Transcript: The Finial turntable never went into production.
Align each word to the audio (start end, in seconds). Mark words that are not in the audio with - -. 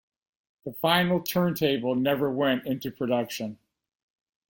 The 0.65 0.73
Finial 0.73 1.19
turntable 1.21 1.93
never 1.93 2.31
went 2.31 2.65
into 2.65 2.89
production. 2.89 3.59